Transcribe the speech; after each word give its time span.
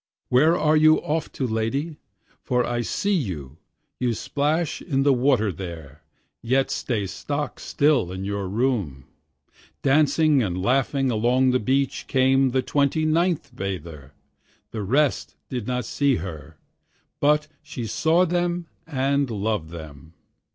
Where 0.29 0.57
are 0.57 0.75
you 0.75 0.97
off 1.03 1.31
to, 1.33 1.45
lady? 1.45 1.97
for 2.41 2.65
I 2.65 2.81
see 2.81 3.13
you, 3.13 3.59
You 3.99 4.15
splash 4.15 4.81
in 4.81 5.03
the 5.03 5.13
water 5.13 5.51
there, 5.51 6.01
yet 6.41 6.71
stay 6.71 7.05
stock 7.05 7.59
still 7.59 8.11
in 8.11 8.25
your 8.25 8.49
room. 8.49 9.05
Dancing 9.83 10.41
and 10.41 10.59
laughing 10.59 11.11
along 11.11 11.51
the 11.51 11.59
beach 11.59 12.05
came 12.07 12.49
the 12.49 12.63
twenty 12.63 13.05
ninth 13.05 13.55
bather, 13.55 14.13
The 14.71 14.81
rest 14.81 15.35
did 15.49 15.67
not 15.67 15.85
see 15.85 16.15
her, 16.15 16.57
but 17.19 17.47
she 17.61 17.85
saw 17.85 18.25
them 18.25 18.65
and 18.87 19.29
loved 19.29 19.69
them. 19.69 20.15